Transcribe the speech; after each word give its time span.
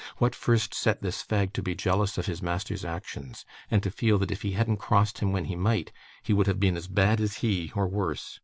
What 0.17 0.33
first 0.33 0.73
set 0.73 1.03
this 1.03 1.21
fag 1.21 1.53
to 1.53 1.61
be 1.61 1.75
jealous 1.75 2.17
of 2.17 2.25
his 2.25 2.41
master's 2.41 2.83
actions, 2.83 3.45
and 3.69 3.83
to 3.83 3.91
feel 3.91 4.17
that, 4.17 4.31
if 4.31 4.41
he 4.41 4.53
hadn't 4.53 4.77
crossed 4.77 5.19
him 5.19 5.31
when 5.31 5.45
he 5.45 5.55
might, 5.55 5.91
he 6.23 6.33
would 6.33 6.47
have 6.47 6.59
been 6.59 6.75
as 6.75 6.87
bad 6.87 7.21
as 7.21 7.35
he, 7.45 7.71
or 7.75 7.87
worse? 7.87 8.39